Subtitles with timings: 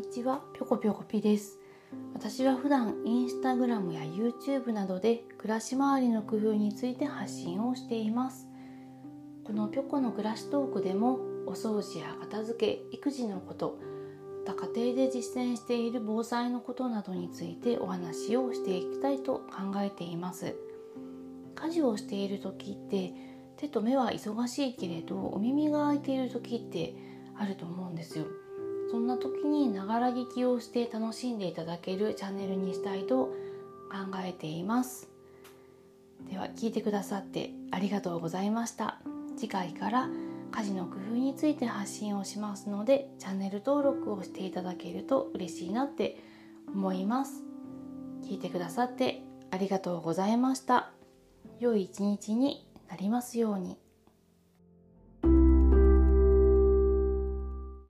[0.00, 0.40] にちは。
[0.54, 1.58] ぴょこぴょこぴです。
[2.14, 8.48] 私は普段インスタグラムや YouTube などで暮らし周りの工夫について発信をしています。
[9.44, 13.78] このぴょこの暮らしトークでもお掃除や片付け育児のこと
[14.46, 20.56] 家庭で実践している防災のことなどについてお話をしていきたいと考えています。
[21.54, 23.12] 家事をしている時って
[23.58, 26.94] 手と目は忙しいけれどお耳が開いている時って
[27.36, 28.24] あると思うんですよ。
[29.90, 33.26] がら聞きをして楽しんでいただけるチャンネルにしたいと
[33.90, 35.08] 考えています。
[36.30, 39.00] では聞いてくださってありがとうございました。
[39.36, 40.08] 次回から
[40.52, 46.22] 家事の工夫について発信をしますのでチャンネル登録をしていただけると嬉しいなって
[46.68, 47.42] 思います。
[48.22, 50.90] 聞いてくださってありがとうございました。
[51.58, 53.76] 良い一日になりますように。